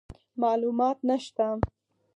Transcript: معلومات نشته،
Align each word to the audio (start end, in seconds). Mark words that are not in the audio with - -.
معلومات 0.41 0.97
نشته، 1.09 1.47